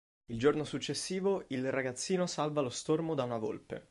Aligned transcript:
Il 0.31 0.39
giorno 0.39 0.63
successivo 0.63 1.43
il 1.49 1.69
ragazzino 1.69 2.25
salva 2.25 2.61
lo 2.61 2.69
stormo 2.71 3.13
da 3.13 3.21
una 3.25 3.37
volpe. 3.37 3.87